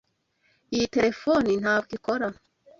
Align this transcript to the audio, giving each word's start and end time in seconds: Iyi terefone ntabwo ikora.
Iyi 0.75 0.85
terefone 0.95 1.49
ntabwo 1.61 1.91
ikora. 1.97 2.27